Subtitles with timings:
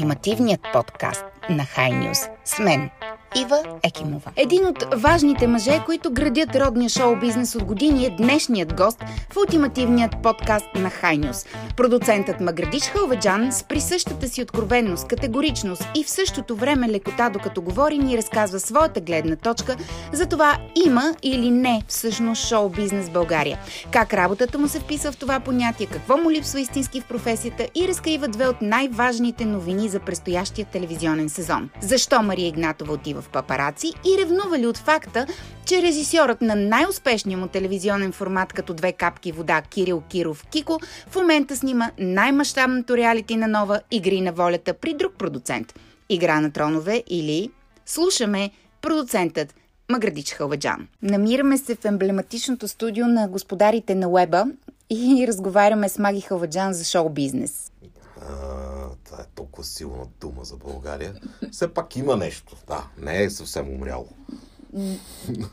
[0.00, 2.30] ултимативният подкаст на High News.
[2.44, 2.90] С мен,
[3.36, 4.30] Ива Екимова.
[4.36, 10.12] Един от важните мъже, които градят родния шоу-бизнес от години е днешният гост в ултимативният
[10.22, 11.46] подкаст на Хайнюс.
[11.76, 17.98] Продуцентът Маградиш Халваджан с присъщата си откровенност, категоричност и в същото време лекота, докато говори,
[17.98, 19.76] ни разказва своята гледна точка
[20.12, 23.58] за това има или не всъщност шоу-бизнес в България.
[23.90, 27.88] Как работата му се вписва в това понятие, какво му липсва истински в професията и
[27.88, 31.70] разкрива две от най-важните новини за предстоящия телевизионен сезон.
[31.80, 35.26] Защо Мария Игнатова отива папараци и ревнува ли от факта,
[35.66, 41.16] че режисьорът на най-успешния му телевизионен формат като две капки вода Кирил Киров Кико в
[41.16, 45.74] момента снима най-мащабното реалити на нова Игри на волята при друг продуцент.
[46.08, 47.50] Игра на тронове или
[47.86, 48.50] слушаме
[48.82, 49.54] продуцентът
[49.90, 50.88] Маградич Халваджан.
[51.02, 54.44] Намираме се в емблематичното студио на господарите на Уеба
[54.90, 57.66] и разговаряме с Маги Халваджан за шоу-бизнес.
[57.66, 57.69] А,
[59.10, 61.14] това е толкова силна дума за България.
[61.50, 62.56] Все пак има нещо.
[62.68, 64.06] Да, не е съвсем умряло.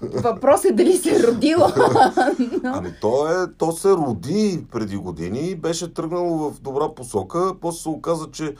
[0.02, 1.68] Въпрос е дали се е родило.
[2.64, 7.54] Ами то, е, то се роди преди години и беше тръгнало в добра посока.
[7.62, 8.56] После се оказа, че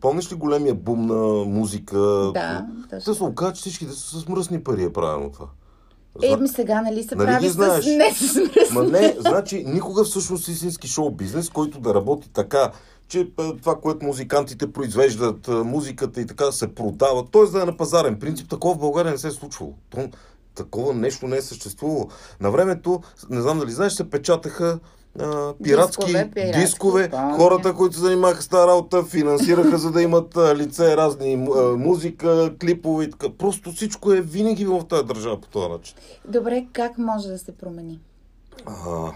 [0.00, 1.98] Помниш ли големия бум на музика?
[2.34, 5.46] Да, Те се оказа, че всичките са с мръсни пари е правилно това.
[6.22, 7.84] Е, ми сега, нали се Нали прави знаеш?
[7.84, 8.74] с не с мръсни.
[8.74, 12.70] Ма не, значи никога всъщност истински шоу-бизнес, който да работи така,
[13.08, 17.50] че това, което музикантите произвеждат, музиката и така се продава, т.е.
[17.50, 19.74] да е на пазарен принцип, такова в България не се е случвало.
[19.90, 20.08] То,
[20.54, 22.08] такова нещо не е съществувало.
[22.40, 24.78] На времето, не знам дали знаеш, се печатаха
[25.20, 27.10] а, пиратски Дискове, пиратски, дискове.
[27.10, 27.36] помня.
[27.36, 31.36] Хората, които се занимаваха с тази работа, финансираха, за да имат лице, разни
[31.76, 33.26] музика, клипове и така.
[33.38, 35.96] Просто всичко е винаги в тази държава по този начин.
[36.28, 38.00] Добре, как може да се промени?
[38.66, 39.12] А,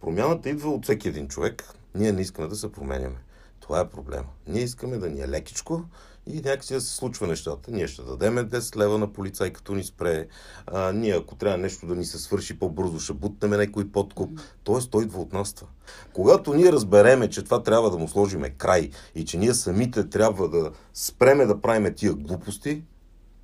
[0.00, 1.64] промяната идва от всеки един човек.
[1.94, 3.16] Ние не искаме да се променяме.
[3.60, 4.28] Това е проблема.
[4.46, 5.84] Ние искаме да ни е лекичко
[6.26, 7.70] и някакси да се случва нещата.
[7.70, 10.26] Ние ще дадем 10 лева на полицай, като ни спре.
[10.66, 14.40] А, ние, ако трябва нещо да ни се свърши по-бързо, ще бутнем някой подкуп.
[14.64, 15.68] Тоест, той идва от нас това.
[16.12, 20.48] Когато ние разбереме, че това трябва да му сложиме край и че ние самите трябва
[20.48, 22.82] да спреме да правиме тия глупости,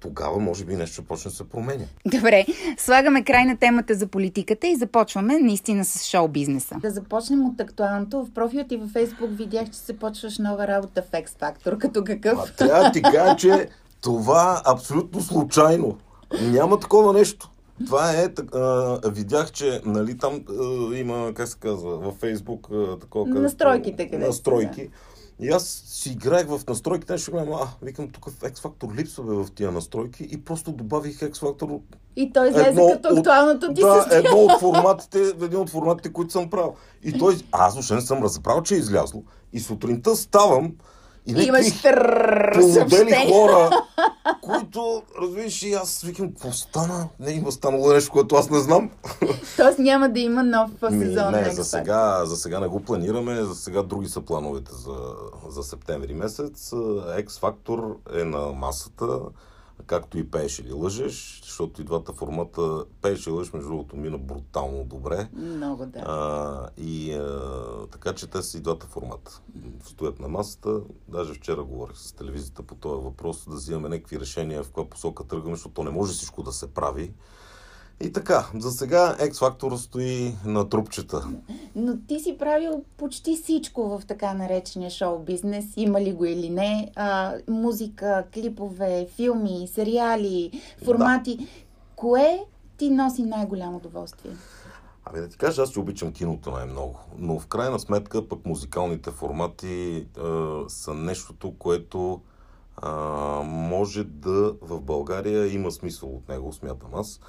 [0.01, 1.85] тогава може би нещо почне да се променя.
[2.07, 2.47] Добре,
[2.79, 6.77] слагаме край на темата за политиката и започваме наистина с шоу-бизнеса.
[6.83, 8.25] Да започнем от актуалното.
[8.25, 11.79] В профила ти във Фейсбук видях, че се почваш нова работа в X Factor.
[11.79, 12.57] Като А, какъв?
[12.57, 13.69] трябва да ти кажа, че
[14.01, 15.99] това абсолютно случайно.
[16.43, 17.51] Няма такова нещо.
[17.87, 22.99] Това е, а, видях, че нали, там а, има, как се казва, във Фейсбук а,
[22.99, 23.29] такова...
[23.29, 24.89] Настройките, където са, Настройки.
[25.41, 29.35] И аз си играех в настройките, нещо гледам, а, викам, тук в X-Factor липсва бе
[29.35, 31.81] в тия настройки и просто добавих X-Factor
[32.17, 36.51] И той излезе като актуалното ти да, едно от форматите, един от форматите, които съм
[36.51, 36.75] правил.
[37.03, 39.23] И той, аз въобще не съм разбрал, че е излязло.
[39.53, 40.73] И сутринта ставам
[41.27, 43.33] и Имаш някакви търрррр полудели съобщение.
[43.33, 43.71] хора,
[44.43, 47.09] които, разбираш, и аз викам, какво стана?
[47.21, 48.91] Не има станало нещо, което аз не знам.
[49.57, 53.55] Тоест няма да има нов сезон не, за сега, за сега не го планираме, за
[53.55, 54.97] сега други са плановете за,
[55.49, 56.71] за септември месец.
[56.71, 59.19] X Factor е на масата,
[59.89, 64.19] както и пееш или лъжеш, защото и двата формата пееш и лъжеш, между другото, мина
[64.19, 65.29] брутално добре.
[65.33, 65.99] Много, да.
[65.99, 69.43] А, и а, така че те са и двата формата.
[69.85, 70.81] Стоят на масата.
[71.09, 75.25] Даже вчера говорих с телевизията по този въпрос, да взимаме някакви решения в каква посока
[75.25, 77.13] тръгваме, защото то не може всичко да се прави.
[78.01, 81.29] И така, за сега X Factor стои на трупчета.
[81.77, 85.65] Но ти си правил почти всичко в така наречения шоу-бизнес.
[85.77, 86.91] Има ли го или не?
[86.97, 91.49] А, музика, клипове, филми, сериали, формати.
[91.97, 92.45] Кое
[92.77, 94.33] ти носи най-голямо удоволствие?
[95.05, 96.99] Ами да ти кажа, аз си обичам киното най-много.
[97.19, 100.05] Но в крайна сметка пък музикалните формати е,
[100.69, 102.21] са нещото, което
[102.83, 102.89] е,
[103.45, 107.17] може да в България има смисъл от него, смятам аз.
[107.17, 107.21] Е,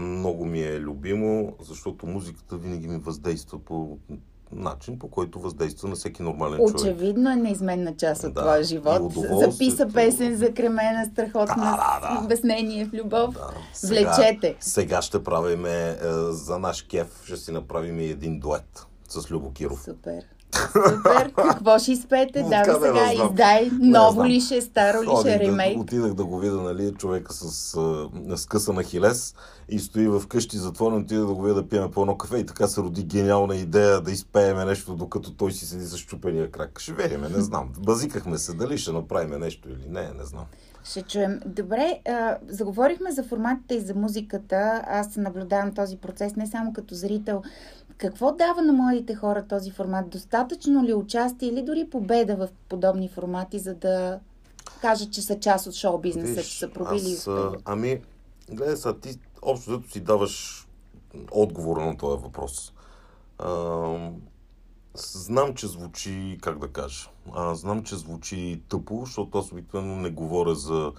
[0.00, 3.98] много ми е любимо, защото музиката винаги ми въздейства по
[4.52, 6.74] начин, по който въздейства на всеки нормален човек.
[6.74, 9.12] Очевидно е неизменна част от Да, твоя живот.
[9.14, 12.24] Записа песен за кремена, страхотна Да, да, да.
[12.24, 13.34] обяснение в любов.
[13.34, 13.50] Да.
[13.88, 14.56] Влечете.
[14.60, 15.96] Сега ще правим е,
[16.30, 19.82] за наш кеф, ще си направим един дует с Любо Киров.
[19.82, 20.22] Супер.
[20.54, 21.32] Супер.
[21.36, 22.42] Какво ще изпеете?
[22.42, 23.26] Давай да сега, знам?
[23.26, 23.70] издай.
[23.80, 25.76] Ново ли ще е, старо ли ще е, ремейк?
[25.76, 29.34] Да, отидах да го видя, нали, човека с а, скъсана хилес
[29.68, 32.46] и стои в къщи затворен, отидах да го видя да пиеме по едно кафе и
[32.46, 36.80] така се роди гениална идея да изпееме нещо, докато той си седи с щупения крак.
[36.80, 37.68] Ще вериме, не знам.
[37.78, 40.44] Базикахме се, дали ще направим нещо или не, не знам.
[40.84, 41.40] Ще чуем.
[41.46, 44.82] Добре, а, заговорихме за форматите и за музиката.
[44.86, 47.42] Аз наблюдавам този процес не само като зрител.
[47.98, 50.08] Какво дава на младите хора този формат?
[50.08, 54.20] Достатъчно ли участие или дори победа в подобни формати, за да
[54.80, 57.28] кажат, че са част от шоу-бизнеса, че са пробили аз,
[57.64, 58.00] Ами,
[58.50, 60.66] гледай сега, ти общо зато си даваш
[61.30, 62.72] отговор на този въпрос.
[63.38, 63.48] А,
[64.98, 70.10] знам, че звучи, как да кажа, а, знам, че звучи тъпо, защото аз обикновено не
[70.10, 70.92] говоря за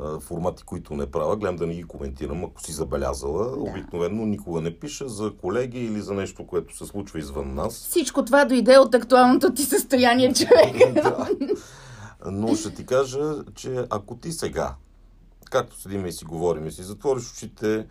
[0.00, 1.36] а, формати, които не правя.
[1.36, 3.50] Гледам да не ги коментирам, ако си забелязала.
[3.50, 3.56] Да.
[3.56, 7.74] Обикновено никога не пиша за колеги или за нещо, което се случва извън нас.
[7.74, 10.94] Всичко това дойде от актуалното ти състояние, човек.
[10.94, 11.28] да.
[12.30, 14.74] Но ще ти кажа, че ако ти сега,
[15.50, 17.86] както седиме и си говорим, и си затвориш очите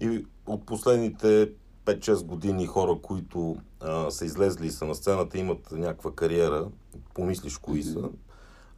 [0.00, 1.50] и от последните
[1.84, 6.68] 5-6 години хора, които а, са излезли и са на сцената, имат някаква кариера,
[7.14, 8.10] помислиш кои са,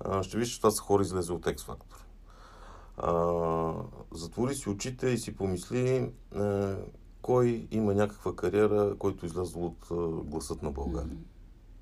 [0.01, 1.97] а, ще виж, че това са хора излезе от X Factor.
[2.99, 3.73] А,
[4.13, 6.77] затвори си очите и си помисли а,
[7.23, 11.17] кой има някаква кариера, който излезе от а, гласът на България.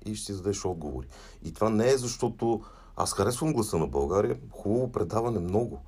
[0.05, 1.07] И ще си зададеш отговори.
[1.43, 2.61] И това не е защото
[2.95, 5.81] аз харесвам гласа на България, хубаво предаване много.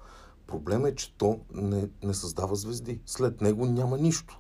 [0.48, 3.00] Проблема е, че то не, не създава звезди.
[3.06, 4.40] След него няма нищо.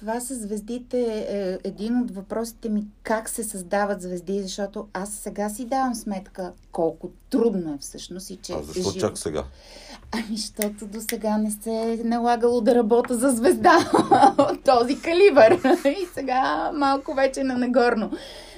[0.00, 5.48] Това с звездите е един от въпросите ми как се създават звезди, защото аз сега
[5.48, 8.52] си давам сметка колко трудно е всъщност и че...
[8.52, 9.00] А защо жив...
[9.00, 9.44] чак сега?
[10.12, 13.78] Ами, защото до сега не се е налагало да работя за звезда
[14.38, 15.52] от този калибър.
[15.84, 18.10] и сега малко вече на нагорно.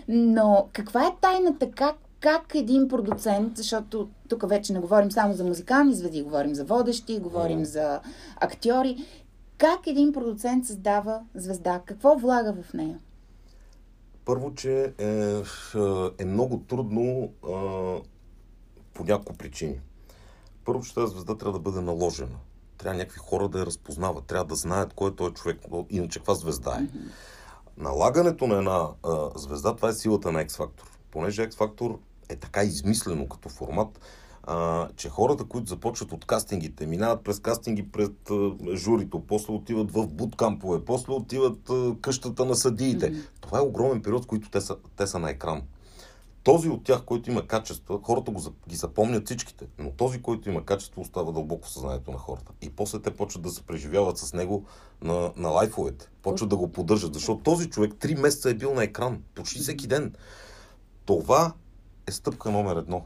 [0.08, 1.70] Но каква е тайната?
[1.70, 6.64] Как как един продуцент, защото тук вече не говорим само за музикални звезди, говорим за
[6.64, 7.62] водещи, говорим mm.
[7.64, 8.00] за
[8.40, 9.04] актьори,
[9.62, 11.82] как един продуцент създава звезда?
[11.86, 12.98] Какво влага в нея?
[14.24, 15.42] Първо, че е,
[16.18, 17.48] е много трудно а,
[18.94, 19.80] по няколко причини.
[20.64, 22.38] Първо, че тази звезда трябва да бъде наложена.
[22.78, 24.24] Трябва някакви хора да я разпознават.
[24.24, 25.60] Трябва да знаят кой е този човек.
[25.90, 26.82] Иначе каква звезда е.
[26.82, 27.10] Mm-hmm.
[27.76, 30.86] Налагането на една а, звезда, това е силата на X-Factor.
[31.10, 31.98] Понеже X-Factor
[32.28, 34.00] е така измислено като формат,
[34.42, 39.90] а, че хората, които започват от кастингите, минават през кастинги пред а, журито, после отиват
[39.90, 43.12] в буткампове, после отиват а, къщата на съдиите.
[43.12, 43.26] Mm-hmm.
[43.40, 45.62] Това е огромен период, в който те са, те са на екран.
[46.42, 50.64] Този от тях, който има качество, хората го, ги запомнят всичките, но този, който има
[50.64, 52.52] качество, остава дълбоко в съзнанието на хората.
[52.62, 54.64] И после те почват да се преживяват с него
[55.02, 56.08] на, на лайфовете.
[56.22, 59.86] Почват да го поддържат, защото този човек три месеца е бил на екран, почти всеки
[59.86, 60.14] ден.
[61.04, 61.52] Това
[62.06, 63.04] е стъпка номер едно.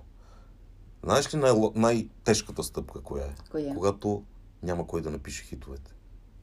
[1.07, 3.35] Знаеш ли най- най-тежката стъпка коя е?
[3.51, 3.75] Коя?
[3.75, 4.23] Когато
[4.63, 5.95] няма кой да напише хитовете.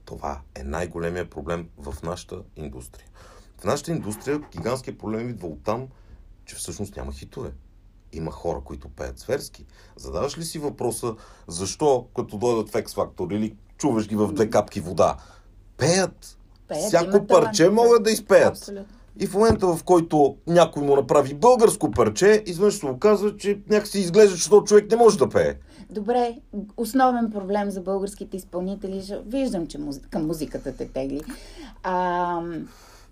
[0.06, 3.08] Това е най-големия проблем в нашата индустрия.
[3.58, 5.88] В нашата индустрия гигантският проблем идва от там,
[6.46, 7.52] че всъщност няма хитове.
[8.14, 9.66] Има хора, които пеят зверски.
[9.96, 11.16] Задаваш ли си въпроса,
[11.48, 15.18] защо като дойдат в X Factor или чуваш ги в две капки вода,
[15.78, 16.38] пеят?
[16.68, 18.58] пеят Всяко парче могат да изпеят.
[18.58, 19.03] Абсолютно.
[19.20, 24.00] И в момента, в който някой му направи българско парче, изведнъж се оказва, че някакси
[24.00, 25.56] изглежда, че този човек не може да пее.
[25.90, 26.36] Добре,
[26.78, 30.02] основен проблем за българските изпълнители, виждам, че музи...
[30.02, 31.22] към музиката те тегли.
[31.84, 31.94] А,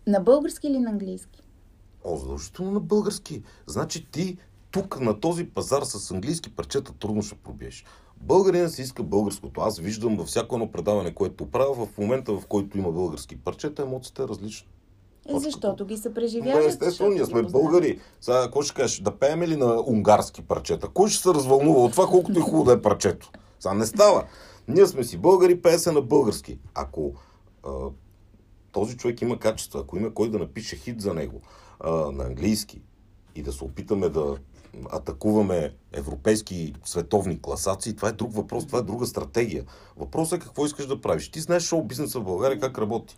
[0.07, 1.41] на български или на английски?
[2.03, 3.43] О, задължително на български.
[3.67, 4.37] Значи ти
[4.71, 7.85] тук на този пазар с английски парчета трудно ще пробиеш.
[8.21, 9.61] Българин си иска българското.
[9.61, 13.81] Аз виждам във всяко едно предаване, което правя, в момента в който има български парчета,
[13.81, 14.67] емоцията е различна.
[15.29, 16.65] Е, защото ги са преживявали.
[16.65, 17.99] Естествено, ние сме българи.
[18.21, 18.99] Сега, какво ще кажеш?
[18.99, 20.87] Да пеем ли на унгарски парчета?
[20.87, 23.31] Кой ще се развълнува от това, колкото е хубаво да е парчето?
[23.59, 24.23] Сега не става.
[24.67, 26.59] Ние сме си българи, пее се на български.
[26.75, 27.13] Ако
[27.63, 27.71] а,
[28.71, 31.41] този човек има качество, ако има кой да напише хит за него
[31.79, 32.81] а, на английски
[33.35, 34.37] и да се опитаме да
[34.91, 39.65] атакуваме европейски световни класации, това е друг въпрос, това е друга стратегия.
[39.97, 41.31] Въпросът е какво искаш да правиш.
[41.31, 43.17] Ти знаеш шоу бизнеса в България как работи.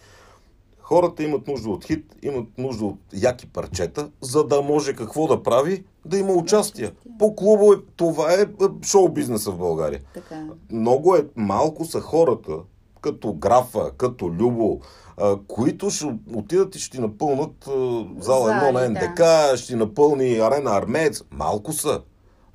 [0.83, 5.43] Хората имат нужда от хит, имат нужда от яки парчета, за да може какво да
[5.43, 6.91] прави, да има участие.
[7.19, 8.45] По клубове, това е
[8.85, 10.01] шоу бизнеса в България.
[10.13, 10.47] Така.
[10.71, 12.57] Много е, малко са хората,
[13.01, 14.79] като Графа, като Любо,
[15.47, 17.69] които ще отидат и ще напълнат
[18.19, 19.57] зала едно на НДК, да.
[19.57, 21.23] ще напълни арена Армеец.
[21.31, 22.01] Малко са.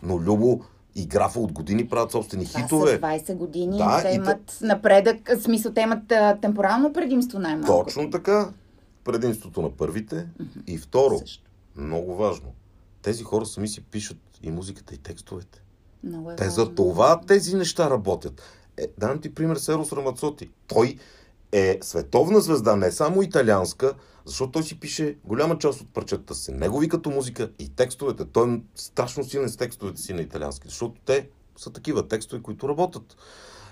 [0.02, 0.60] Но Любо
[0.98, 2.96] и графа от години правят собствени да, хитове.
[2.96, 4.66] С 20 години да, те имат та...
[4.66, 7.84] напредък, в смисъл те имат а, темпорално предимство най-малко.
[7.84, 8.50] Точно така.
[9.04, 10.16] Предимството на първите.
[10.16, 10.62] Mm-hmm.
[10.66, 11.50] И второ, Също.
[11.76, 12.52] много важно,
[13.02, 15.62] тези хора сами си пишат и музиката, и текстовете.
[16.04, 16.64] Много е Те важно.
[16.64, 18.42] за това тези неща работят.
[18.76, 20.50] Е, дам ти пример с Ерос Рамацоти.
[20.66, 20.98] Той
[21.52, 23.94] е световна звезда, не само италианска,
[24.28, 26.52] защото той си пише голяма част от парчетата си.
[26.52, 28.24] Негови като музика и текстовете.
[28.24, 32.68] Той е страшно силен с текстовете си на италиански, защото те са такива текстове, които
[32.68, 33.16] работят.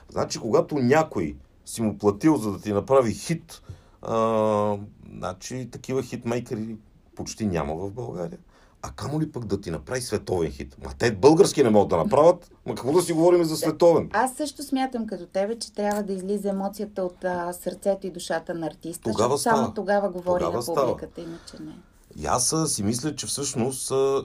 [0.08, 3.62] Значи, когато някой си му платил, за да ти направи хит
[4.02, 4.78] А,
[5.18, 6.76] значи, такива хитмейкери
[7.14, 8.38] почти няма в България.
[8.86, 10.76] А камо ли пък да ти направи световен хит?
[10.84, 12.50] Ма те български не могат да направят.
[12.66, 14.10] Ма какво да си говорим за световен?
[14.12, 18.54] Аз също смятам като тебе, че трябва да излиза емоцията от а, сърцето и душата
[18.54, 19.10] на артиста.
[19.12, 19.74] Тогава защото само става.
[19.74, 20.86] тогава говори Тогава на става.
[20.86, 21.78] публиката, иначе не.
[22.22, 24.24] И аз си мисля, че всъщност а,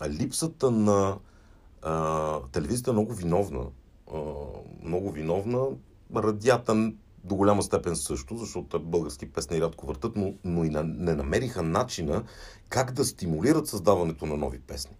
[0.00, 1.16] а, липсата на
[1.82, 3.64] а, телевизията е много виновна.
[4.14, 4.18] А,
[4.82, 5.66] много виновна.
[6.16, 6.92] Радията
[7.24, 11.14] до голяма степен също, защото те български песни рядко въртат, но, но и на, не
[11.14, 12.22] намериха начина
[12.68, 14.96] как да стимулират създаването на нови песни.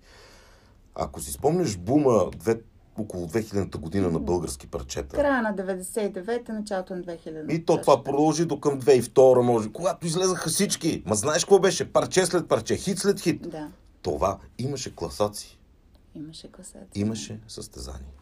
[0.94, 2.60] Ако си спомняш бума две,
[2.98, 8.04] около 2000-та година на български парчета, Края на 99-та, началото на 2000 и то това
[8.04, 9.72] продължи до към 2002 може.
[9.72, 11.02] Когато излезаха всички.
[11.06, 11.92] Ма знаеш какво беше?
[11.92, 13.50] Парче след парче, хит след хит.
[13.50, 13.68] Да,
[14.02, 15.58] Това имаше класации,
[16.14, 16.88] имаше класация.
[16.94, 18.12] имаше състезание,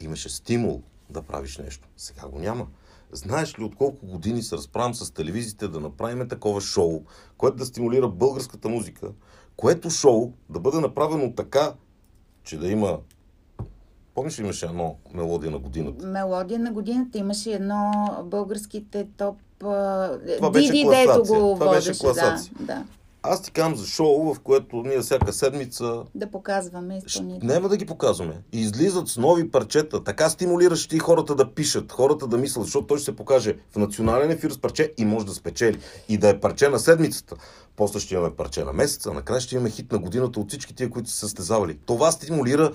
[0.00, 1.88] имаше стимул да правиш нещо.
[1.96, 2.66] Сега го няма.
[3.12, 7.02] Знаеш ли от колко години се разправям с телевизиите да направим такова шоу,
[7.38, 9.08] което да стимулира българската музика,
[9.56, 11.72] което шоу да бъде направено така,
[12.42, 12.98] че да има...
[14.14, 16.06] Помниш ли имаше едно мелодия на годината?
[16.06, 17.92] Мелодия на годината имаше едно
[18.24, 19.36] българските топ...
[19.58, 21.40] Това беше Диди, дето класация.
[21.40, 22.52] го Това беше водеше, класация.
[22.60, 22.84] Да, да.
[23.28, 27.46] Аз ти казвам за шоу, в което ние всяка седмица Да показваме изпълнителите.
[27.54, 28.40] Няма да ги показваме.
[28.52, 30.04] И излизат с нови парчета.
[30.04, 33.76] Така стимулираш ти хората да пишат, хората да мислят, защото той ще се покаже в
[33.76, 35.78] национален ефир с парче и може да спечели.
[36.08, 37.36] И да е парче на седмицата.
[37.76, 40.90] После ще имаме парче на месеца, накрая ще имаме хит на годината от всички тия,
[40.90, 41.78] които са състезавали.
[41.86, 42.72] Това стимулира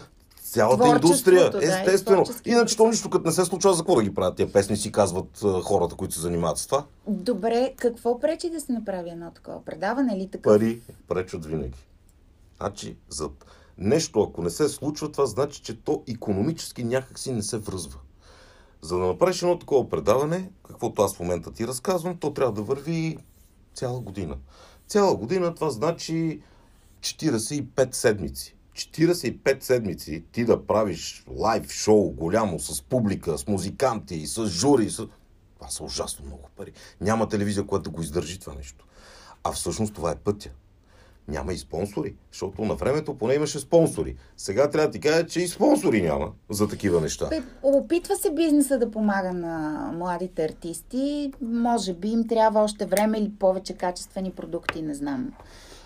[0.52, 1.50] цялата индустрия.
[1.50, 2.24] да, Естествено.
[2.24, 4.78] творческия Иначе то нищо като не се случва, за какво да ги правят тия песни,
[4.78, 6.86] си казват хората, които се занимават с това.
[7.08, 10.54] Добре, какво пречи да се направи едно такова предаване или такъв?
[10.54, 11.78] пари пречат винаги.
[12.58, 13.30] Значи, за
[13.78, 18.00] нещо, ако не се случва, това значи, че то економически някакси не се връзва.
[18.82, 22.62] За да направиш едно такова предаване, каквото аз в момента ти разказвам, то трябва да
[22.62, 23.18] върви
[23.74, 24.38] цяла година.
[24.88, 26.42] Цяла година това значи
[27.02, 28.56] 45 седмици.
[28.76, 35.08] 45 седмици ти да правиш лайв шоу голямо с публика, с музиканти, с жури, с...
[35.56, 36.72] Това са ужасно много пари.
[37.02, 38.86] Няма телевизия, която да го издържи това нещо.
[39.44, 40.50] А всъщност това е пътя.
[41.28, 44.16] Няма и спонсори, защото на времето поне имаше спонсори.
[44.38, 47.30] Сега трябва да ти кажа, че и спонсори няма за такива неща.
[47.64, 51.34] Опитва се бизнеса да помага на младите артисти.
[51.42, 55.32] Може би им трябва още време или повече качествени продукти, не знам.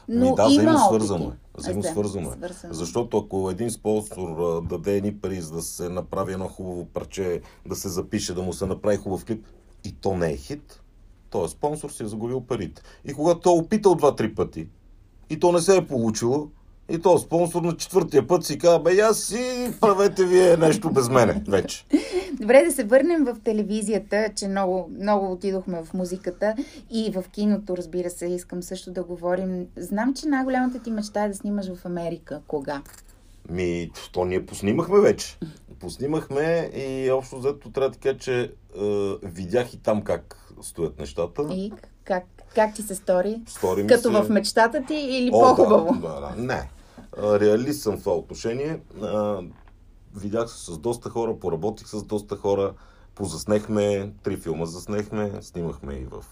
[0.07, 1.37] Но Ми, да, има взаимосвързано е.
[1.57, 2.35] Взаимосвързано е.
[2.69, 7.75] Защото ако един спонсор даде едни пари, за да се направи едно хубаво парче, да
[7.75, 9.45] се запише, да му се направи хубав клип,
[9.83, 10.81] и то не е хит,
[11.29, 12.81] този спонсор си е загубил парите.
[13.05, 14.67] И когато той е опитал два-три пъти,
[15.29, 16.47] и то не се е получило,
[16.89, 21.09] и то спонсор на четвъртия път си казва, бе, аз си правете вие нещо без
[21.09, 21.85] мене вече.
[22.33, 26.55] Добре, да се върнем в телевизията, че много, много отидохме в музиката
[26.91, 29.65] и в киното, разбира се, искам също да говорим.
[29.77, 32.41] Знам, че най-голямата ти мечта е да снимаш в Америка.
[32.47, 32.81] Кога?
[33.49, 35.37] Ми, то ние поснимахме вече.
[35.79, 38.49] Поснимахме и общо взето трябва да кажа, че е,
[39.23, 41.47] видях и там как стоят нещата.
[41.51, 41.71] И
[42.03, 42.23] как,
[42.55, 43.41] как ти се стори?
[43.47, 44.09] Стори Като се...
[44.09, 45.95] в мечтата ти или О, по-хубаво?
[46.01, 46.41] Да, да, да.
[46.41, 46.69] Не.
[47.17, 48.81] Реалист съм в това отношение.
[50.15, 52.73] Видях се с доста хора, поработих с доста хора,
[53.15, 56.25] позаснехме, три филма заснехме, снимахме и в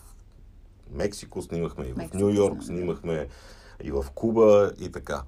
[0.92, 3.28] Мексико, снимахме и в Нью Йорк, снимахме
[3.84, 5.24] и в Куба и така.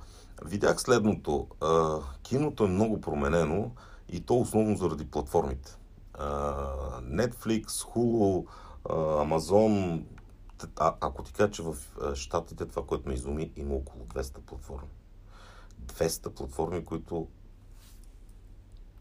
[0.45, 1.47] Видях следното.
[1.62, 3.71] А, киното е много променено
[4.09, 5.77] и то основно заради платформите.
[6.13, 6.65] А,
[7.01, 8.45] Netflix, Hulu,
[8.89, 10.03] а, Amazon.
[10.75, 11.75] А, ако ти кажа, че в
[12.15, 14.88] Штатите това, което ме изуми, има около 200 платформи.
[15.86, 17.27] 200 платформи, които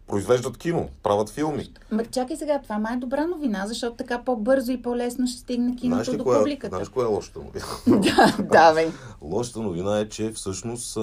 [0.06, 1.72] произвеждат кино, правят филми.
[1.90, 5.66] Ма чакай сега, това май е добра новина, защото така по-бързо и по-лесно ще стигне
[5.66, 6.76] Знаеш киното ли, до коя, публиката.
[6.76, 7.66] знаеш коя е лошата новина?
[7.86, 8.92] да, давай.
[9.22, 10.98] Лошата новина е, че всъщност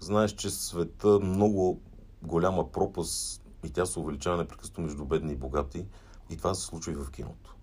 [0.00, 1.80] знаеш, че света много
[2.22, 5.86] голяма пропаст и тя се увеличава непрекъснато между бедни и богати
[6.30, 7.56] и това се случва и в киното.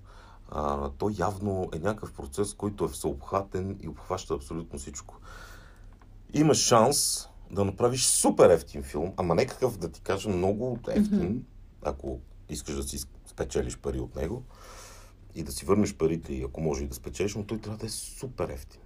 [0.50, 5.16] А, то явно е някакъв процес, който е всеобхватен и обхваща абсолютно всичко.
[6.36, 11.46] Имаш шанс да направиш супер ефтин филм, ама не какъв да ти кажа много ефтин,
[11.82, 14.44] ако искаш да си спечелиш пари от него
[15.36, 17.86] и да си върнеш парите и ако може и да спечелиш, но той трябва да
[17.86, 18.82] е супер ефтин.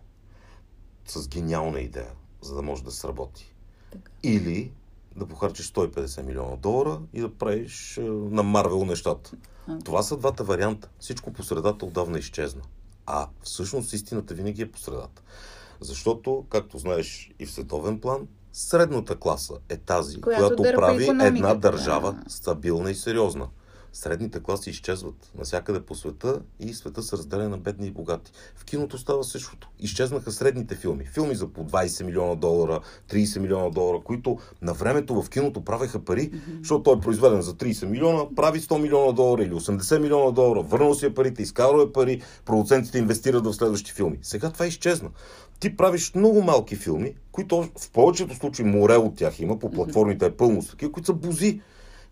[1.06, 3.56] С гениална идея, за да може да сработи.
[3.92, 4.12] Така.
[4.24, 4.72] Или
[5.16, 9.32] да похарчиш 150 милиона долара и да правиш е, на Марвел нещата.
[9.86, 10.90] Това са двата варианта.
[11.00, 12.62] Всичко по средата отдавна изчезна.
[13.06, 15.22] А всъщност истината винаги е по средата.
[15.82, 21.56] Защото, както знаеш и в световен план, средната класа е тази, Която която, прави една
[21.56, 23.48] държава стабилна и сериозна.
[23.94, 28.32] Средните класи изчезват навсякъде по света и света се разделя на бедни и богати.
[28.56, 29.70] В киното става същото.
[29.80, 31.06] Изчезнаха средните филми.
[31.06, 32.80] Филми за по 20 милиона долара,
[33.10, 36.60] 30 милиона долара, които на времето в киното правеха пари, mm-hmm.
[36.60, 40.62] защото той е произведен за 30 милиона, прави 100 милиона долара или 80 милиона долара,
[40.62, 44.18] върнал си е парите, изкарал е пари, продуцентите инвестират в следващи филми.
[44.22, 45.10] Сега това изчезна
[45.60, 50.26] ти правиш много малки филми, които в повечето случаи море от тях има, по платформите
[50.26, 51.62] е пълно с такива, които са бузи,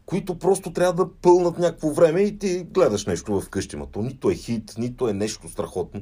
[0.08, 3.78] които просто трябва да пълнат някакво време и ти гледаш нещо в къщи.
[3.92, 6.02] То нито е хит, нито е нещо страхотно.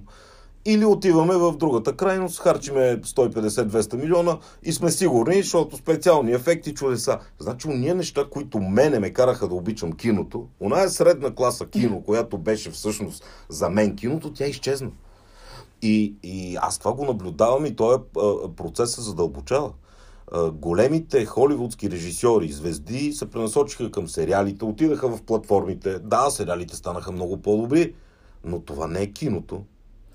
[0.66, 7.20] Или отиваме в другата крайност, харчиме 150-200 милиона и сме сигурни, защото специални ефекти, чудеса.
[7.40, 12.38] Значи, уния неща, които мене ме караха да обичам киното, оная средна класа кино, която
[12.38, 14.92] беше всъщност за мен киното, тя изчезна.
[15.82, 18.00] И, и аз това го наблюдавам и този
[18.56, 19.72] процес се задълбочава.
[20.54, 26.00] Големите холивудски режисьори, звезди се пренасочиха към сериалите, отидаха в платформите.
[26.00, 27.94] Да, сериалите станаха много по-добри,
[28.44, 29.62] но това не е киното.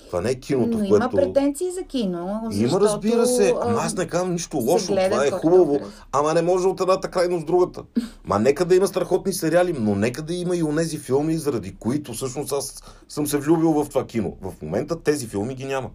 [0.06, 0.94] Това не е киното, Но в което...
[0.96, 2.76] има претенции за кино, защото...
[2.76, 3.54] Има, разбира се.
[3.62, 4.86] Ама аз не казвам нищо лошо.
[4.86, 5.78] Това е хубаво.
[6.12, 7.82] Ама не може от едната крайност другата.
[8.24, 12.12] Ма нека да има страхотни сериали, но нека да има и онези филми, заради които
[12.12, 14.36] всъщност аз съм се влюбил в това кино.
[14.40, 15.90] В момента тези филми ги няма.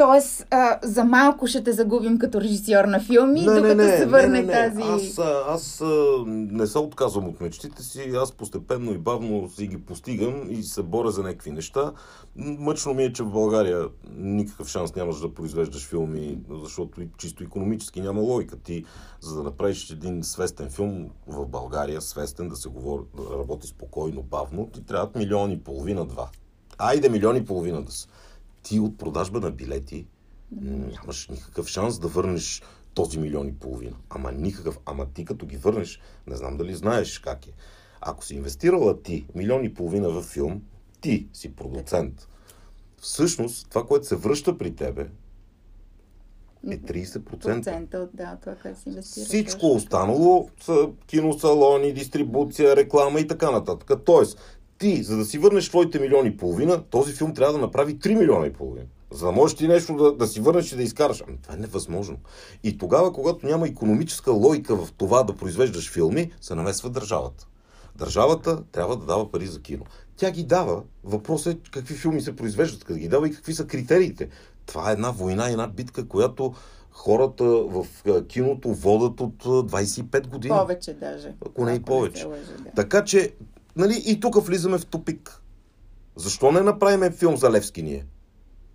[0.00, 3.98] Тоест, а, за малко ще те загубим като режисьор на филми, не, докато не, не,
[3.98, 4.82] се върне не, не, тази...
[4.82, 9.80] Аз, аз а, не се отказвам от мечтите си, аз постепенно и бавно си ги
[9.80, 11.92] постигам и се боря за някакви неща.
[12.36, 18.00] Мъчно ми е, че в България никакъв шанс нямаш да произвеждаш филми, защото чисто економически
[18.00, 18.56] няма логика.
[18.56, 18.84] Ти,
[19.20, 24.22] за да направиш един свестен филм в България, свестен, да се говори, да работи спокойно,
[24.22, 26.28] бавно, ти трябват милиони и половина-два.
[26.78, 28.08] Айде милиони и половина да са
[28.62, 30.06] ти от продажба на билети
[30.60, 32.62] нямаш никакъв шанс да върнеш
[32.94, 33.96] този милион и половина.
[34.10, 34.78] Ама никакъв.
[34.86, 37.52] Ама ти като ги върнеш, не знам дали знаеш как е.
[38.00, 40.62] Ако си инвестирала ти милион и половина в филм,
[41.00, 42.28] ти си продуцент.
[43.00, 45.08] Всъщност, това, което се връща при тебе,
[46.70, 47.94] е 30%.
[47.94, 49.24] от да, това, което си инвестира.
[49.24, 54.04] Всичко останало са киносалони, дистрибуция, реклама и така нататък.
[54.04, 54.38] Тоест,
[54.80, 58.18] ти, за да си върнеш твоите милиони и половина, този филм трябва да направи 3
[58.18, 58.86] милиона и половина.
[59.10, 61.22] За да можеш ти нещо да, да си върнеш и да изкараш.
[61.28, 62.16] Ами това е невъзможно.
[62.64, 67.46] И тогава, когато няма економическа логика в това да произвеждаш филми, се намесва държавата.
[67.96, 69.84] Държавата трябва да дава пари за кино.
[70.16, 70.82] Тя ги дава.
[71.04, 74.28] Въпросът е какви филми се произвеждат, как ги дава и какви са критериите.
[74.66, 76.54] Това е една война една битка, която
[76.90, 77.86] хората в
[78.28, 80.54] киното водат от 25 години.
[80.54, 81.34] Повече даже.
[81.46, 82.26] Ако не и повече.
[82.26, 82.70] Лъжи, да.
[82.76, 83.32] Така че
[83.76, 85.42] Нали, и тук влизаме в тупик.
[86.16, 88.06] Защо не направим филм за Левски ние?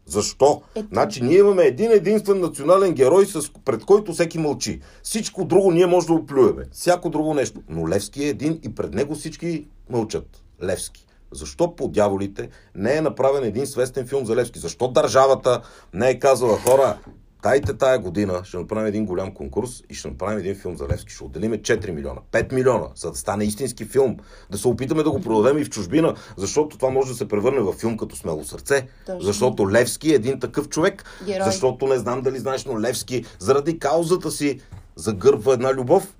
[0.05, 0.62] Защо?
[0.75, 0.88] Ето.
[0.91, 4.81] Значи ние имаме един единствен национален герой, с, пред който всеки мълчи.
[5.03, 6.63] Всичко друго ние може да оплюеме.
[6.71, 7.62] Всяко друго нещо.
[7.69, 10.43] Но Левски е един и пред него всички мълчат.
[10.63, 11.05] Левски.
[11.31, 14.60] Защо по дяволите не е направен един свестен филм за Левски?
[14.60, 15.62] Защо държавата
[15.93, 16.97] не е казала хора,
[17.45, 21.13] дайте тая година, ще направим един голям конкурс и ще направим един филм за Левски.
[21.13, 24.17] Ще отделиме 4 милиона, 5 милиона, за да стане истински филм.
[24.49, 27.60] Да се опитаме да го продадем и в чужбина, защото това може да се превърне
[27.60, 28.88] в филм като Смело сърце.
[29.05, 29.21] Точно.
[29.21, 31.03] Защото Левски е един такъв човек.
[31.25, 31.45] Герой.
[31.45, 34.60] Защото не знам дали знаеш, но Левски заради каузата си
[34.95, 36.15] загърбва една любов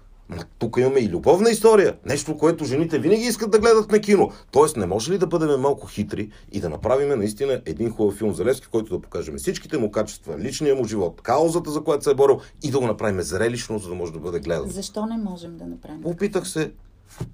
[0.60, 1.98] тук имаме и любовна история.
[2.06, 4.32] Нещо, което жените винаги искат да гледат на кино.
[4.52, 8.34] Тоест, не може ли да бъдем малко хитри и да направим наистина един хубав филм
[8.34, 12.04] за Левски, в който да покажем всичките му качества, личния му живот, каузата, за която
[12.04, 14.70] се е борил и да го направим зрелищно, за да може да бъде гледан.
[14.70, 16.02] Защо не можем да направим?
[16.04, 16.72] Опитах се.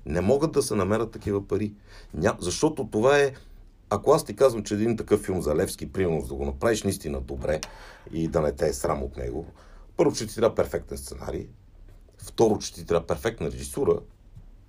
[0.06, 1.74] Не могат да се намерят такива пари.
[2.14, 2.36] Ня...
[2.40, 3.32] Защото това е
[3.94, 7.22] ако аз ти казвам, че един такъв филм за Левски, примерно, да го направиш наистина
[7.22, 7.60] добре
[8.14, 9.46] и да не те е срам от него,
[9.98, 11.48] първо, че ти трябва перфектен сценарий,
[12.24, 14.00] Второ, че ти трябва перфектна режисура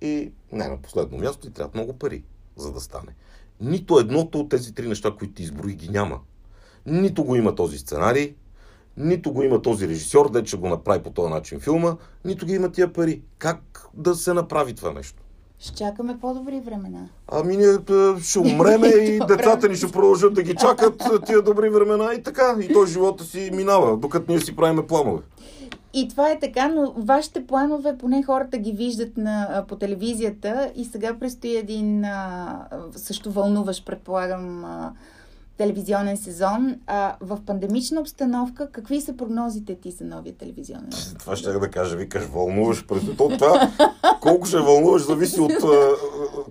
[0.01, 2.23] и не на последно място ти трябва много пари,
[2.57, 3.15] за да стане.
[3.61, 6.19] Нито едното от тези три неща, които ти изброи, ги няма.
[6.85, 8.35] Нито го има този сценарий,
[8.97, 12.53] нито го има този режисьор, да ще го направи по този начин филма, нито ги
[12.53, 13.21] има тия пари.
[13.37, 15.23] Как да се направи това нещо?
[15.59, 17.09] Ще чакаме по-добри времена.
[17.27, 17.77] Ами ние
[18.21, 22.57] ще умреме и децата ни ще продължат да ги чакат тия добри времена и така.
[22.61, 25.21] И той живота си минава, докато ние си правиме планове.
[25.93, 30.85] И това е така, но вашите планове, поне хората ги виждат на, по телевизията и
[30.85, 34.93] сега предстои един а, също вълнуващ, предполагам, а,
[35.57, 36.75] телевизионен сезон.
[36.87, 41.17] А, в пандемична обстановка, какви са прогнозите ти за новия телевизионен сезон?
[41.19, 42.87] Това ще да кажа, викаш вълнуваш.
[42.87, 43.71] През това,
[44.21, 45.95] колко ще вълнуваш, зависи от uh,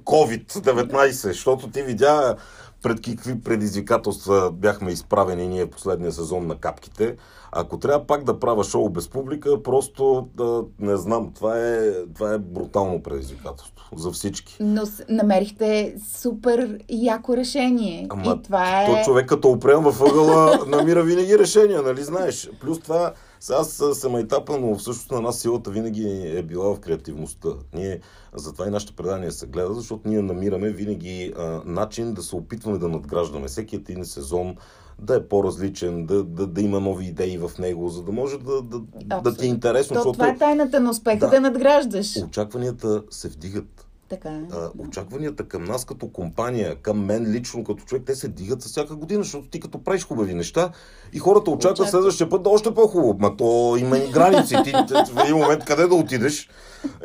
[0.05, 2.37] COVID-19, защото ти видя
[2.83, 7.17] пред какви предизвикателства бяхме изправени ние последния сезон на капките.
[7.53, 12.35] Ако трябва пак да правя шоу без публика, просто да, не знам, това е, това
[12.35, 14.57] е брутално предизвикателство за всички.
[14.61, 18.07] Но намерихте супер яко решение.
[18.11, 18.87] Ама, и това е...
[18.87, 22.51] То човек като опрем във ъгъла намира винаги решения, нали знаеш?
[22.61, 23.13] Плюс това,
[23.43, 27.49] сега аз съм етапа, но всъщност на нас силата винаги е била в креативността.
[27.75, 28.01] Ние,
[28.35, 32.79] затова и нашите предания се гледат, защото ние намираме винаги а, начин да се опитваме
[32.79, 34.57] да надграждаме всеки един сезон,
[34.99, 38.63] да е по-различен, да, да, да има нови идеи в него, за да може да,
[38.63, 39.95] да, да ти е интересно.
[39.95, 40.13] То, защото...
[40.13, 42.17] Това е тайната на успеха, да, да надграждаш.
[42.17, 43.82] Очакванията се вдигат.
[44.13, 44.41] Така е.
[44.53, 48.67] А, очакванията към нас като компания, към мен лично като човек, те се дигат с
[48.67, 50.71] всяка година, защото ти като правиш хубави неща
[51.13, 51.91] и хората очакват Очаква.
[51.91, 53.17] следващия път да е още по-хубаво.
[53.19, 54.57] Ма то има и граници.
[54.65, 54.73] Ти,
[55.13, 56.49] в един момент къде да отидеш?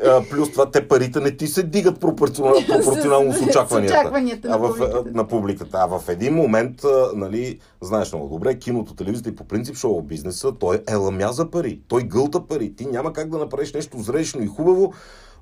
[0.06, 4.50] А, плюс това те парите не ти се дигат пропорционално, пропорционално с очакванията, с очакванията
[4.50, 5.12] на, в, публиката.
[5.14, 5.78] на публиката.
[5.78, 6.82] А в един момент,
[7.16, 11.52] нали, знаеш много добре, киното, телевизията и по принцип шоу бизнеса, той е ламя за
[11.52, 11.82] пари.
[11.88, 12.76] Той гълта пари.
[12.76, 14.94] Ти няма как да направиш нещо зрелищно и хубаво,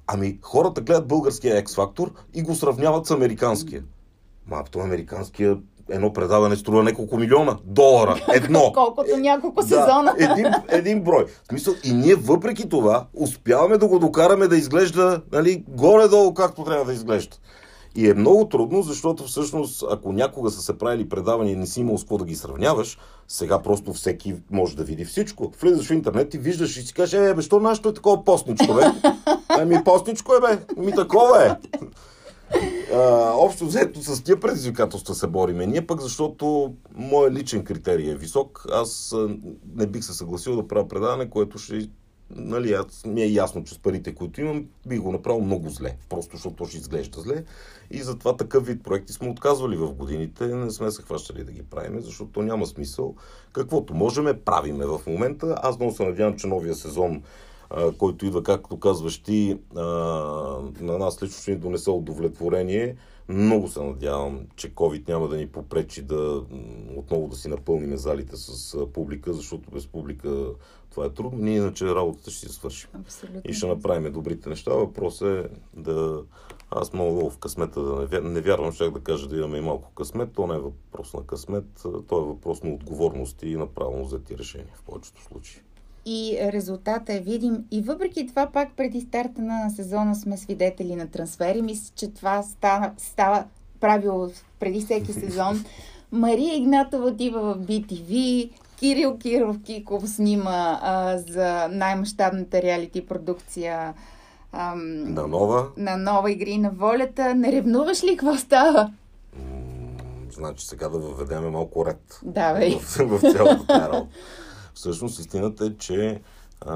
[0.08, 3.84] Ами хората гледат българския X-фактор и го сравняват с американския.
[4.48, 5.58] Ма, то американския
[5.90, 8.26] едно предаване струва няколко милиона долара.
[8.34, 8.72] Едно.
[8.74, 10.16] Колкото няколко сезона.
[10.18, 11.26] Да, един, един брой.
[11.26, 16.64] В смисъл, и ние въпреки това успяваме да го докараме да изглежда нали, горе-долу както
[16.64, 17.38] трябва да изглежда.
[17.96, 21.80] И е много трудно, защото всъщност, ако някога са се правили предавания и не си
[21.80, 25.54] имал с какво да ги сравняваш, сега просто всеки може да види всичко.
[25.62, 28.74] Влизаш в интернет и виждаш и си кажеш, е, бе, що нашето е такова постничко,
[28.74, 28.82] бе?
[29.50, 30.82] Ами, постничко е, бе.
[30.82, 31.56] Ми такова е.
[32.94, 35.66] А, общо взето с тия предизвикателства се бориме.
[35.66, 39.16] Ние пък, защото моят личен критерий е висок, аз
[39.76, 41.90] не бих се съгласил да правя предаване, което ще
[42.30, 45.98] нали, аз, ми е ясно, че с парите, които имам, би го направил много зле.
[46.10, 47.44] Просто защото то ще изглежда зле.
[47.92, 50.48] И затова такъв вид проекти сме отказвали в годините.
[50.48, 53.16] Не сме се хващали да ги правиме, защото то няма смисъл.
[53.54, 55.56] Каквото можеме, правиме в момента.
[55.64, 57.22] Аз много се надявам, че новия сезон
[57.98, 62.96] който идва, както казваш ти, на нас лично ще ни донесе удовлетворение.
[63.30, 66.44] Много се надявам, че COVID няма да ни попречи да
[66.96, 70.46] отново да си напълним залите с публика, защото без публика
[70.92, 71.40] това е трудно.
[71.40, 72.90] Ние иначе работата ще си свършим.
[72.94, 73.42] Абсолютно.
[73.46, 74.74] И ще направим добрите неща.
[74.74, 76.24] Въпрос е да...
[76.70, 79.62] Аз много в късмета да не, вярвам, не вярвам, ще да кажа да имаме и
[79.62, 80.34] малко късмет.
[80.34, 84.38] То не е въпрос на късмет, то е въпрос на отговорност и на правилно взети
[84.38, 85.62] решения в повечето случаи
[86.06, 87.64] и резултата е видим.
[87.72, 91.62] И въпреки това, пак преди старта на сезона сме свидетели на трансфери.
[91.62, 93.44] Мисля, че това става, става
[93.80, 95.66] правило преди всеки сезон.
[96.12, 103.94] Мария Игнатова отива в BTV, Кирил Киров Киков снима а, за най-мащабната реалити продукция
[104.52, 105.68] ам, на нова.
[105.78, 107.36] На нова игри на волята.
[107.36, 108.92] Не ревнуваш ли какво става?
[110.36, 112.20] значи сега да въведеме малко ред.
[112.24, 112.80] Давай.
[112.80, 113.98] В, в цялата тази.
[114.76, 116.22] Всъщност истината е, че
[116.62, 116.76] а,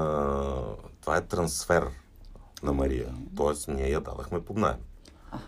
[1.00, 1.88] това е трансфер
[2.62, 3.14] на Мария.
[3.36, 4.78] Тоест, ние я дадахме под найем.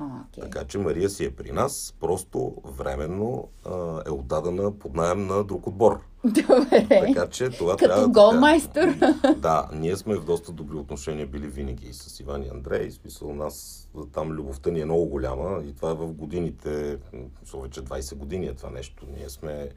[0.01, 0.41] Okay.
[0.41, 5.45] Така че Мария си е при нас, просто временно а, е отдадена под найем на
[5.45, 6.01] друг отбор.
[6.25, 6.87] Добре.
[6.89, 8.95] Така че това Като трябва голмайстър.
[8.95, 12.91] Да, да, ние сме в доста добри отношения били винаги и с Иван и Андрей.
[12.91, 16.99] Смисъл нас, там любовта ни е много голяма и това е в годините,
[17.51, 19.07] повече 20 години е това нещо.
[19.19, 19.69] Ние сме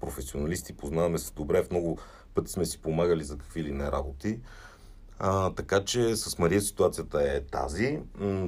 [0.00, 1.98] професионалисти, познаваме се добре, в много
[2.34, 4.40] пъти сме си помагали за какви ли не работи.
[5.18, 8.00] А, така че с Мария ситуацията е тази.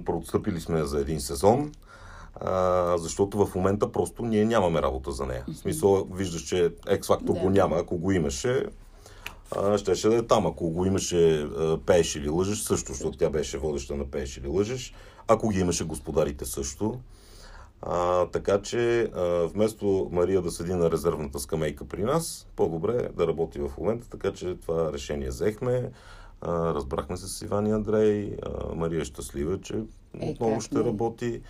[0.05, 1.73] Проотстъпили сме за един сезон,
[2.41, 5.45] а, защото в момента просто ние нямаме работа за нея.
[5.49, 7.41] В смисъл, виждаш, че X-Factor да.
[7.41, 7.77] го няма.
[7.77, 8.67] Ако го имаше,
[9.57, 10.47] а, щеше да е там.
[10.47, 14.49] Ако го имаше а, пееш или лъжеш, също, защото тя беше водеща на пееш или
[14.49, 14.95] лъжеш.
[15.29, 17.01] Ако ги имаше господарите също.
[17.83, 23.27] А, така че а, вместо Мария да седи на резервната скамейка при нас, по-добре да
[23.27, 25.91] работи в момента, така че това решение взехме.
[26.41, 28.37] А, разбрахме се с Иван и Андрей.
[28.43, 29.75] А, Мария е щастлива, че
[30.21, 30.85] е, отново ще не?
[30.85, 31.41] работи.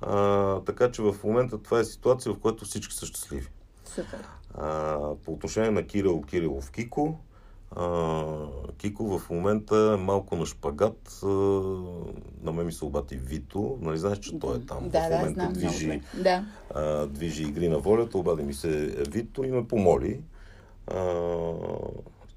[0.00, 3.48] А, така че в момента това е ситуация, в която всички са щастливи.
[3.84, 4.20] Супер.
[4.54, 7.18] А, по отношение на Кирил Кирилов Кико,
[7.76, 8.24] а,
[8.78, 11.18] Кико в момента е малко на шпагат.
[11.22, 11.26] А,
[12.42, 13.78] на мен ми се обати Вито.
[13.80, 14.88] Нали знаеш, че той е там.
[14.88, 16.44] Да, в да, момента знам движи, да.
[16.74, 18.18] а, движи игри на волята.
[18.18, 18.68] Обади ми се
[19.08, 20.20] Вито и ме помоли.
[20.86, 21.00] А,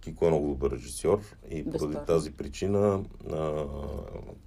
[0.01, 2.05] Кико е много добър режисьор и поради Безспорно.
[2.05, 3.65] тази причина а,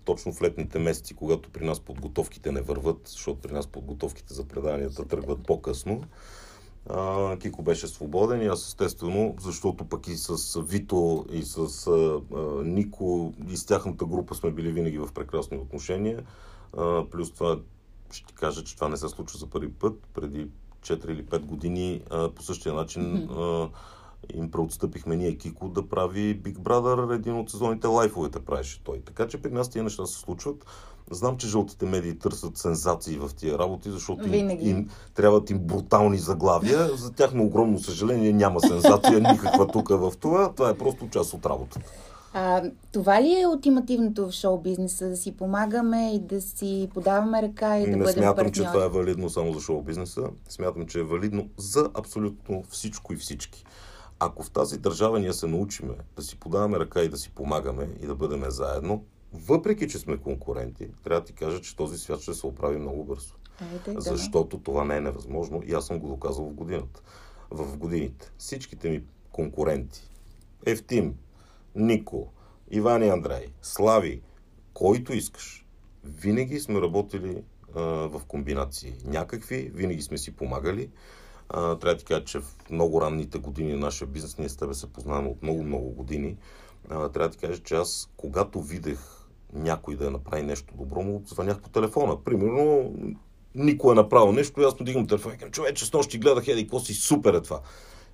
[0.04, 4.44] точно в летните месеци, когато при нас подготовките не върват, защото при нас подготовките за
[4.44, 6.02] преданията тръгват по-късно,
[6.90, 12.20] а, Кико беше свободен и аз естествено, защото пък и с Вито и с а,
[12.36, 16.22] а, Нико и с тяхната група сме били винаги в прекрасни отношения.
[16.76, 17.58] А, плюс това
[18.10, 20.08] ще ти кажа, че това не се случва за първи път.
[20.14, 20.48] Преди
[20.80, 23.68] 4 или 5 години а, по същия начин а,
[24.34, 29.00] им преотстъпихме ние Кико да прави Big Brother, един от сезоните лайфовете правеше той.
[29.00, 30.64] Така че при нас тия неща се случват.
[31.10, 36.18] Знам, че жълтите медии търсят сензации в тия работи, защото им, им трябват им брутални
[36.18, 36.96] заглавия.
[36.96, 40.52] За тях на огромно съжаление няма сензация никаква тук в това.
[40.52, 41.90] Това е просто част от работата.
[42.36, 45.08] А, това ли е ултимативното в шоу бизнеса?
[45.08, 48.52] Да си помагаме и да си подаваме ръка и да Не бъдем смятам, партньори?
[48.52, 50.22] че това е валидно само за шоу бизнеса.
[50.48, 53.64] Смятам, че е валидно за абсолютно всичко и всички.
[54.26, 57.88] Ако в тази държава ние се научиме да си подаваме ръка и да си помагаме
[58.02, 62.20] и да бъдем заедно, въпреки че сме конкуренти, трябва да ти кажа, че този свят
[62.20, 63.34] ще се оправи много бързо.
[63.60, 64.00] Айде, да.
[64.00, 67.02] Защото това не е невъзможно и аз съм го доказал в годината.
[67.50, 68.32] В годините.
[68.38, 70.10] Всичките ми конкуренти,
[70.66, 71.14] Евтим,
[71.74, 72.32] Нико,
[72.70, 74.22] Иван и Андрей, Слави,
[74.74, 75.66] който искаш,
[76.04, 77.42] винаги сме работили
[77.74, 78.94] а, в комбинации.
[79.04, 80.90] Някакви, винаги сме си помагали.
[81.56, 84.56] А, трябва да ти кажа, че в много ранните години на нашия бизнес, ние с
[84.56, 86.36] тебе се познаваме от много-много години,
[86.90, 88.98] а, трябва да ти кажа, че аз, когато видех
[89.52, 92.24] някой да направи нещо добро, му звънях по телефона.
[92.24, 92.94] Примерно,
[93.54, 96.48] никой е направил нещо, и аз му дигам телефон и казвам, човече, с нощи гледах,
[96.48, 97.60] еди, какво си, супер е това.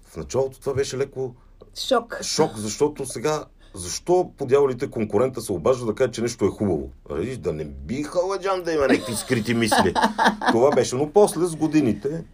[0.02, 1.34] В началото това беше леко
[1.74, 2.18] Шок.
[2.22, 6.90] шок, защото сега защо по дяволите конкурента се обажда да каже, че нещо е хубаво?
[7.10, 7.36] Нали?
[7.36, 9.94] Да не би халаджан да има някакви скрити мисли.
[10.52, 12.24] Това беше, но после с годините,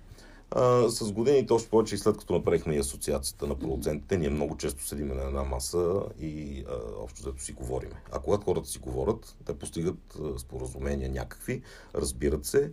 [0.50, 4.56] а, с годините още повече и след като направихме и асоциацията на продуцентите, ние много
[4.56, 8.02] често седиме на една маса и а, общо взето си говориме.
[8.12, 11.62] А когато хората си говорят, те постигат а, споразумения някакви,
[11.94, 12.70] разбират се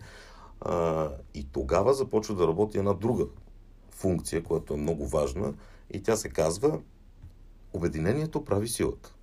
[0.62, 3.26] а, и тогава започва да работи една друга
[3.92, 5.54] функция, която е много важна
[5.94, 6.80] и тя се казва
[7.74, 9.14] Обединението прави силата.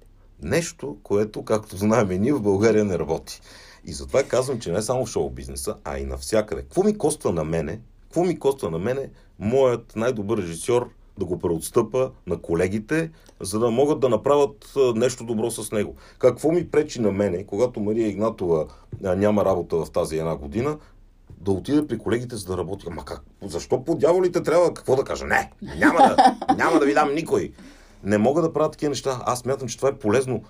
[0.42, 3.40] Нещо, което, както знаем ние, в България не работи.
[3.84, 6.62] И затова казвам, че не само в шоу-бизнеса, а и навсякъде.
[6.62, 7.80] Какво ми коства на мене?
[8.10, 13.70] Какво ми коства на мене моят най-добър режисьор да го преотстъпа на колегите, за да
[13.70, 15.94] могат да направят нещо добро с него?
[16.18, 18.66] Какво ми пречи на мене, когато Мария Игнатова
[19.00, 20.78] няма работа в тази една година,
[21.40, 22.86] да отида при колегите, за да работи.
[22.90, 23.22] Ама как?
[23.42, 25.24] Защо по дяволите трябва какво да кажа?
[25.24, 27.52] Не, няма да, няма да ви дам никой.
[28.04, 29.22] Не мога да правя такива неща.
[29.26, 30.42] Аз мятам, че това е полезно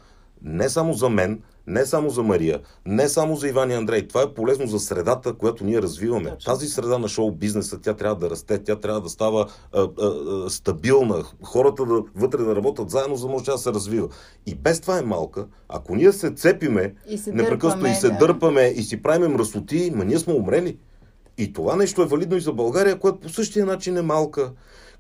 [0.43, 4.09] не само за мен, не само за Мария, не само за Иван и Андрей.
[4.09, 6.31] Това е полезно за средата, която ние развиваме.
[6.31, 6.53] Точно.
[6.53, 10.51] Тази среда на шоу-бизнеса, тя трябва да расте, тя трябва да става а, а, а,
[10.51, 11.25] стабилна.
[11.43, 14.09] Хората да, вътре да работят заедно, за да може да се развива.
[14.47, 15.47] И без това е малка.
[15.69, 18.17] Ако ние се цепиме И се непрекъснато и се да.
[18.17, 20.79] дърпаме и си правим мръсоти, ма ние сме умрели.
[21.39, 24.53] И това нещо е валидно и за България, която по същия начин е малка,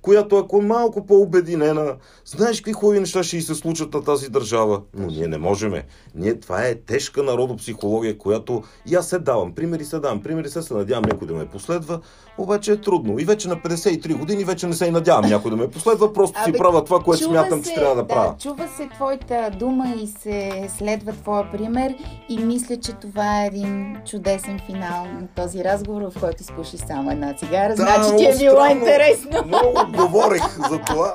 [0.02, 1.94] която ако е малко по-обединена,
[2.26, 4.80] знаеш какви хубави неща ще и се случат на тази държава.
[4.94, 5.84] Но ние не можеме.
[6.14, 9.54] Ние, това е тежка народопсихология, която и аз се давам.
[9.54, 10.22] Примери се давам.
[10.22, 12.00] Примери се се надявам някой да ме последва,
[12.38, 13.18] обаче е трудно.
[13.18, 16.38] И вече на 53 години вече не се и надявам някой да ме последва, просто
[16.38, 18.34] си Абе, правя това, което смятам, че се- трябва да правя.
[18.38, 21.94] Чува се твоята дума и се следва твоя пример
[22.28, 27.10] и мисля, че това е един чудесен финал на този разговор, в който изпуши само
[27.10, 27.76] една цигара.
[27.76, 28.70] значи ти е било странно.
[28.72, 29.30] интересно.
[29.46, 31.14] Много говорих за това.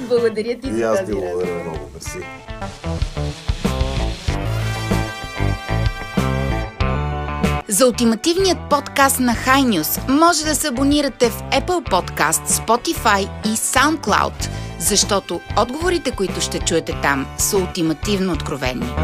[0.00, 1.30] Благодаря ти И за аз ти този разговор.
[1.30, 1.78] благодаря много.
[1.94, 2.18] Мерси.
[7.68, 13.48] За ултимативният подкаст на High News може да се абонирате в Apple Podcast, Spotify и
[13.48, 18.94] SoundCloud, защото отговорите, които ще чуете там, са ултимативно откровени.